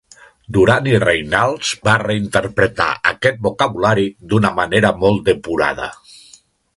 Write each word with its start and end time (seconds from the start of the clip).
Duran 0.55 0.87
i 0.91 0.93
Reinals 1.01 1.73
va 1.89 1.93
reinterpretar 2.03 2.87
aquest 3.11 3.39
vocabulari 3.49 4.07
d'una 4.33 4.55
manera 4.61 4.95
molt 5.05 5.23
depurada. 5.29 5.91